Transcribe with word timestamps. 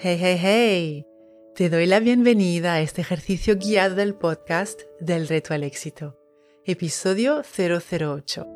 Hey, 0.00 0.16
hey, 0.20 0.38
hey. 0.40 1.06
Te 1.56 1.68
doy 1.68 1.86
la 1.86 1.98
bienvenida 1.98 2.74
a 2.74 2.80
este 2.80 3.00
ejercicio 3.00 3.56
guiado 3.56 3.96
del 3.96 4.14
podcast 4.14 4.82
del 5.00 5.26
reto 5.26 5.54
al 5.54 5.64
éxito, 5.64 6.16
episodio 6.64 7.42
008. 7.42 8.46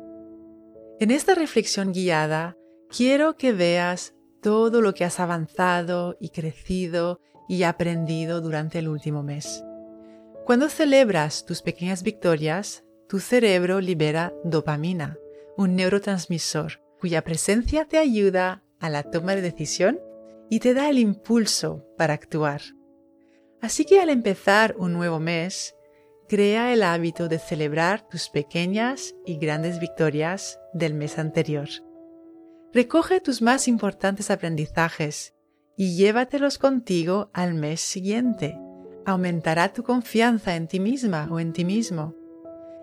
En 1.01 1.11
esta 1.11 1.35
reflexión 1.35 1.91
guiada 1.91 2.55
quiero 2.89 3.35
que 3.35 3.51
veas 3.51 4.13
todo 4.41 4.79
lo 4.79 4.93
que 4.93 5.03
has 5.03 5.19
avanzado 5.19 6.15
y 6.21 6.29
crecido 6.29 7.19
y 7.49 7.63
aprendido 7.63 8.39
durante 8.39 8.79
el 8.79 8.87
último 8.87 9.21
mes. 9.21 9.65
Cuando 10.45 10.69
celebras 10.69 11.45
tus 11.45 11.61
pequeñas 11.61 12.03
victorias, 12.03 12.85
tu 13.09 13.19
cerebro 13.19 13.81
libera 13.81 14.33
dopamina, 14.45 15.17
un 15.57 15.75
neurotransmisor 15.75 16.81
cuya 17.01 17.21
presencia 17.21 17.83
te 17.83 17.97
ayuda 17.97 18.63
a 18.79 18.89
la 18.89 19.03
toma 19.03 19.35
de 19.35 19.41
decisión 19.41 19.99
y 20.49 20.59
te 20.59 20.73
da 20.73 20.89
el 20.89 20.99
impulso 20.99 21.85
para 21.97 22.13
actuar. 22.13 22.61
Así 23.61 23.85
que 23.85 24.01
al 24.01 24.09
empezar 24.09 24.75
un 24.77 24.93
nuevo 24.93 25.19
mes, 25.19 25.75
crea 26.27 26.73
el 26.73 26.83
hábito 26.83 27.27
de 27.27 27.39
celebrar 27.39 28.07
tus 28.07 28.29
pequeñas 28.29 29.15
y 29.25 29.37
grandes 29.37 29.79
victorias 29.79 30.59
del 30.73 30.93
mes 30.93 31.17
anterior. 31.17 31.69
Recoge 32.73 33.21
tus 33.21 33.41
más 33.41 33.67
importantes 33.67 34.31
aprendizajes 34.31 35.33
y 35.77 35.95
llévatelos 35.95 36.57
contigo 36.57 37.29
al 37.33 37.53
mes 37.53 37.81
siguiente. 37.81 38.57
Aumentará 39.05 39.73
tu 39.73 39.83
confianza 39.83 40.55
en 40.55 40.67
ti 40.67 40.79
misma 40.79 41.27
o 41.31 41.39
en 41.39 41.53
ti 41.53 41.65
mismo. 41.65 42.15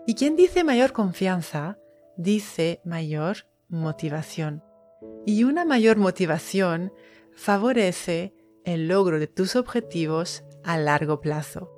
Y 0.07 0.15
quien 0.15 0.37
dice 0.37 0.65
mayor 0.65 0.93
confianza, 0.93 1.79
dice 2.17 2.81
mayor 2.85 3.49
motivación. 3.69 4.63
Y 5.27 5.45
una 5.45 5.65
mayor 5.65 5.97
motivación 5.97 6.93
favorece 7.35 8.35
el 8.65 8.89
logro 8.89 9.19
de 9.19 9.27
tus 9.27 9.57
objetivos 9.57 10.45
a 10.65 10.79
largo 10.79 11.21
plazo. 11.21 11.73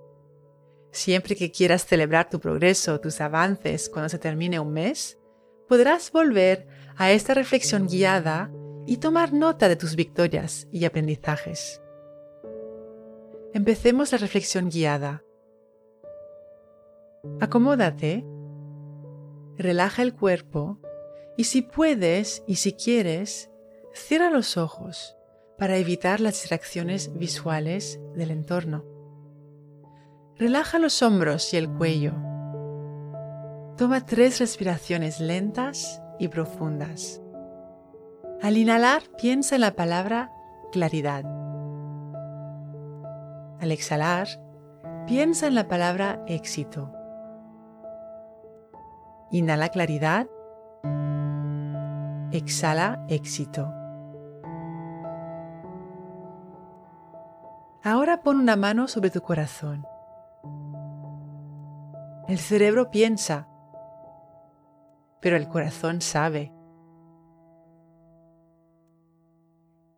Siempre 0.91 1.37
que 1.37 1.51
quieras 1.51 1.87
celebrar 1.87 2.29
tu 2.29 2.41
progreso, 2.41 3.01
tus 3.01 3.21
avances 3.21 3.89
cuando 3.89 4.09
se 4.09 4.19
termine 4.19 4.61
un 4.61 4.73
mes, 4.73 5.19
podrás 5.69 6.13
volver 6.13 6.67
a 6.97 7.13
esta 7.13 7.35
reflexión 7.35 7.87
guiada 7.87 8.51
y 8.87 8.99
tomar 8.99 9.33
nota 9.33 9.69
de 9.69 9.77
tus 9.77 9.97
victorias 9.97 10.69
y 10.71 10.85
aprendizajes. 10.85 11.81
Empecemos 13.55 14.13
la 14.13 14.19
reflexión 14.19 14.69
guiada. 14.69 15.23
Acomódate, 17.41 18.27
relaja 19.57 20.03
el 20.03 20.15
cuerpo 20.15 20.79
y 21.37 21.45
si 21.45 21.63
puedes 21.63 22.43
y 22.47 22.57
si 22.57 22.73
quieres, 22.73 23.51
cierra 23.95 24.31
los 24.31 24.57
ojos 24.57 25.17
para 25.63 25.77
evitar 25.77 26.19
las 26.19 26.41
distracciones 26.41 27.17
visuales 27.17 28.01
del 28.17 28.33
entorno. 28.33 28.85
Relaja 30.37 30.81
los 30.81 31.05
hombros 31.05 31.55
y 31.55 31.57
el 31.57 31.71
cuello. 31.71 32.15
Toma 33.77 34.05
tres 34.05 34.41
respiraciones 34.41 35.21
lentas 35.21 36.03
y 36.19 36.27
profundas. 36.27 37.23
Al 38.43 38.57
inhalar, 38.57 39.03
piensa 39.17 39.55
en 39.55 39.61
la 39.61 39.77
palabra 39.77 40.33
claridad. 40.73 41.25
Al 43.61 43.71
exhalar, 43.71 44.27
piensa 45.07 45.47
en 45.47 45.55
la 45.55 45.69
palabra 45.69 46.25
éxito. 46.27 46.93
Inhala 49.31 49.69
claridad. 49.69 50.27
Exhala 52.33 53.07
éxito. 53.09 53.73
Ahora 57.85 58.23
pon 58.23 58.39
una 58.39 58.55
mano 58.55 58.87
sobre 58.87 59.11
tu 59.11 59.23
corazón. 59.23 59.85
El 62.29 62.39
cerebro 62.39 62.91
piensa, 62.91 63.49
pero 65.21 65.37
el 65.37 65.49
corazón 65.49 66.01
sabe. 66.01 66.53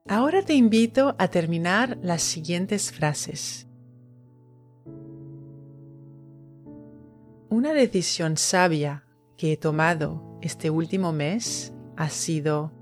Ahora 0.08 0.42
te 0.42 0.54
invito 0.54 1.14
a 1.18 1.28
terminar 1.28 1.98
las 2.00 2.22
siguientes 2.22 2.90
frases. 2.90 3.68
Una 7.50 7.74
decisión 7.74 8.38
sabia 8.38 9.04
que 9.36 9.52
he 9.52 9.56
tomado 9.58 10.38
este 10.40 10.70
último 10.70 11.12
mes 11.12 11.74
ha 11.96 12.08
sido 12.08 12.72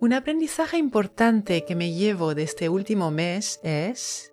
Un 0.00 0.14
aprendizaje 0.14 0.78
importante 0.78 1.66
que 1.66 1.76
me 1.76 1.92
llevo 1.92 2.34
de 2.34 2.44
este 2.44 2.70
último 2.70 3.10
mes 3.10 3.60
es 3.62 4.29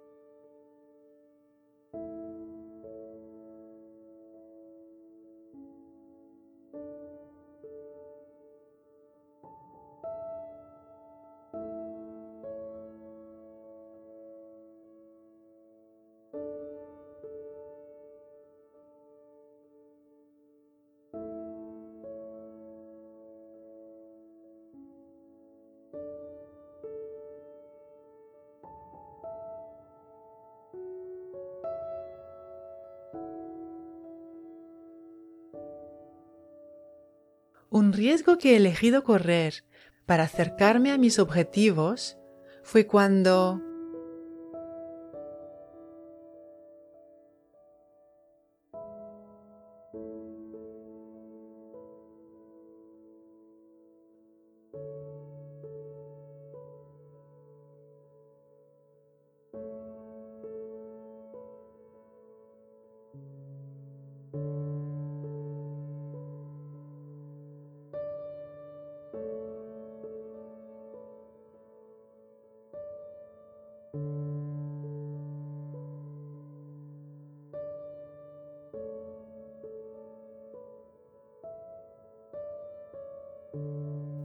Un 37.77 37.93
riesgo 37.93 38.39
que 38.39 38.53
he 38.53 38.55
elegido 38.55 39.03
correr 39.03 39.63
para 40.07 40.23
acercarme 40.23 40.91
a 40.91 40.97
mis 40.97 41.19
objetivos 41.19 42.17
fue 42.63 42.88
cuando 42.88 43.61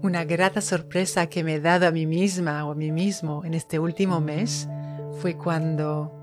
Una 0.03 0.25
grata 0.25 0.61
sorpresa 0.61 1.29
que 1.29 1.45
me 1.45 1.55
he 1.55 1.61
dado 1.61 1.87
a 1.87 1.93
mí 1.93 2.07
misma 2.07 2.65
o 2.67 2.73
a 2.73 2.75
mí 2.75 2.91
mismo 2.91 3.45
en 3.45 3.55
este 3.55 3.79
último 3.79 4.21
mes 4.21 4.69
fue 5.21 5.37
cuando 5.37 6.22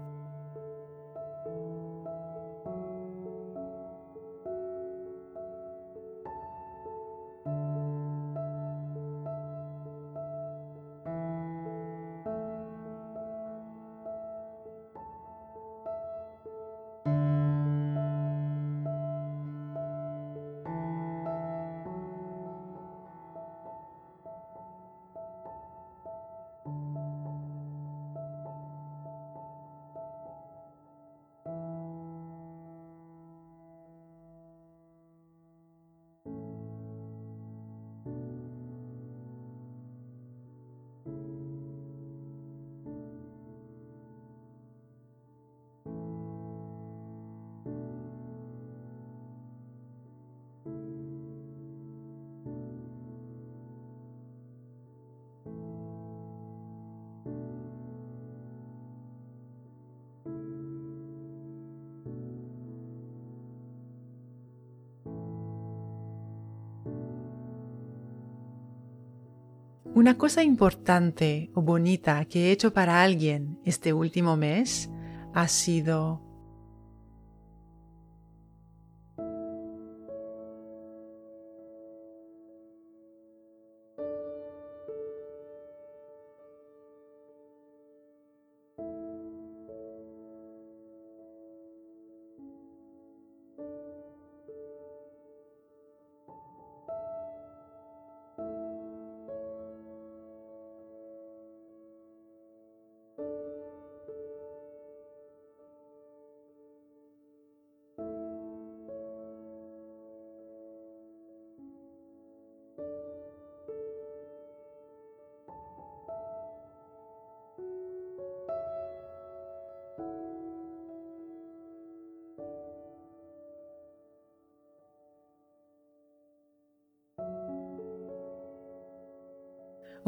Una 69.99 70.17
cosa 70.17 70.43
importante 70.43 71.51
o 71.55 71.61
bonita 71.61 72.23
que 72.23 72.45
he 72.45 72.51
hecho 72.53 72.71
para 72.71 73.03
alguien 73.03 73.59
este 73.65 73.91
último 73.91 74.37
mes 74.37 74.89
ha 75.33 75.49
sido 75.49 76.21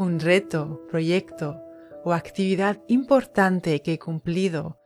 un 0.02 0.18
reto, 0.18 0.84
proyecto 0.90 1.62
o 2.04 2.12
actividad 2.12 2.82
importante 2.88 3.80
que 3.82 3.94
he 3.94 3.98
cumplido 3.98 4.80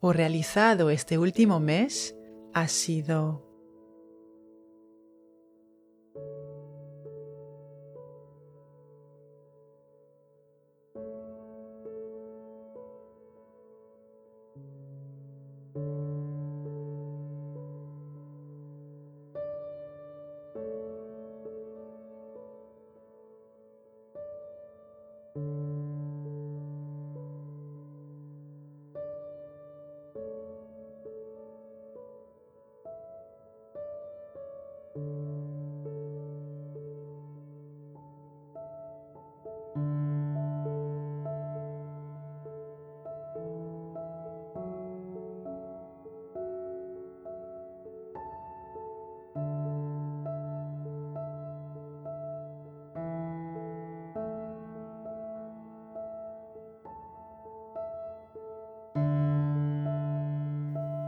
o 0.00 0.12
realizado 0.12 0.90
este 0.90 1.18
último 1.18 1.60
mes 1.60 2.16
ha 2.52 2.66
sido 2.66 3.45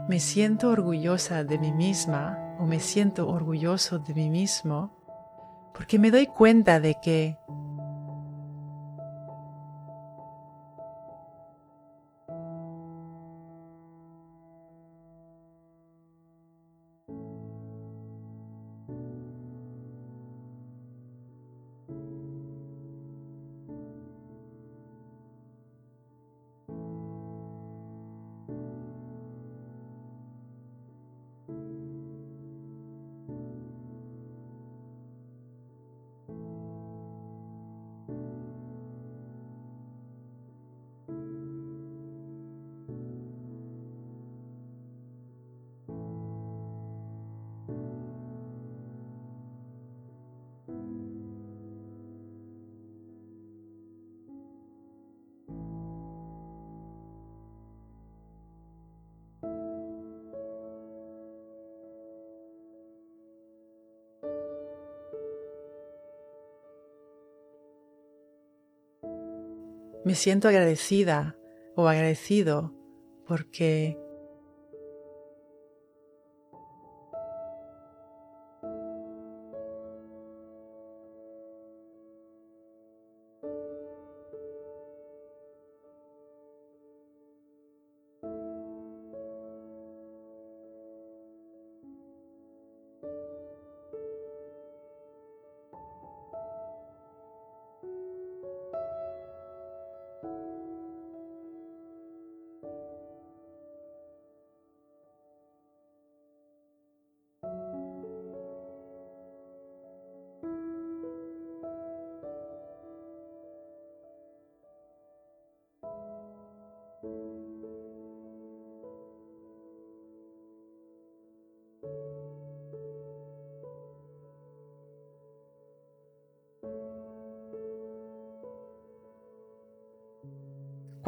me 0.09 0.19
siento 0.19 0.69
orgullosa 0.69 1.43
de 1.43 1.59
mí 1.59 1.71
misma 1.71 2.55
o 2.57 2.65
me 2.65 2.79
siento 2.79 3.29
orgulloso 3.29 3.99
de 3.99 4.15
mí 4.15 4.31
mismo 4.31 4.91
porque 5.71 5.99
me 5.99 6.09
doy 6.09 6.25
cuenta 6.25 6.79
de 6.79 6.95
que 6.99 7.37
me 70.05 70.15
siento 70.15 70.47
agradecida 70.47 71.37
o 71.75 71.87
agradecido 71.87 72.73
porque 73.27 73.97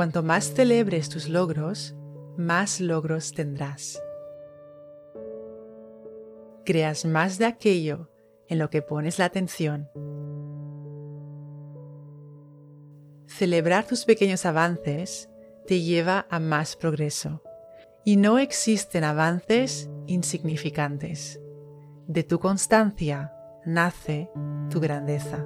Cuanto 0.01 0.23
más 0.23 0.55
celebres 0.55 1.09
tus 1.09 1.29
logros, 1.29 1.95
más 2.35 2.81
logros 2.81 3.33
tendrás. 3.33 4.01
Creas 6.65 7.05
más 7.05 7.37
de 7.37 7.45
aquello 7.45 8.09
en 8.47 8.57
lo 8.57 8.71
que 8.71 8.81
pones 8.81 9.19
la 9.19 9.25
atención. 9.25 9.91
Celebrar 13.27 13.85
tus 13.85 14.05
pequeños 14.05 14.47
avances 14.47 15.29
te 15.67 15.81
lleva 15.81 16.25
a 16.31 16.39
más 16.39 16.75
progreso. 16.75 17.43
Y 18.03 18.17
no 18.17 18.39
existen 18.39 19.03
avances 19.03 19.87
insignificantes. 20.07 21.39
De 22.07 22.23
tu 22.23 22.39
constancia 22.39 23.35
nace 23.67 24.31
tu 24.71 24.79
grandeza. 24.79 25.45